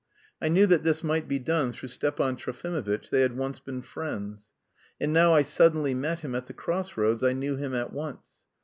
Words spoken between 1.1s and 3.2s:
be done through Stepan Trofimovitch,